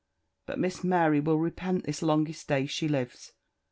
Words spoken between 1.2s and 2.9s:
repent this the longest day she